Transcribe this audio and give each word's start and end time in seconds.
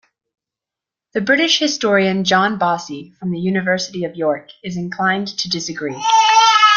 The 1.13 1.21
British 1.21 1.59
historian 1.59 2.23
John 2.23 2.57
Bossy, 2.57 3.13
from 3.19 3.29
the 3.29 3.39
University 3.39 4.03
of 4.03 4.15
York, 4.15 4.49
is 4.63 4.75
inclined 4.75 5.27
to 5.37 5.47
disagree. 5.47 6.01